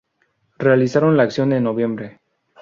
[0.57, 2.21] Realizaron la acción en noviembre.